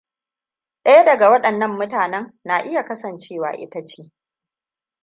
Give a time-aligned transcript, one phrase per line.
[0.83, 4.11] Daya daga waɗannan mutanen na iya kasancewa ita ce.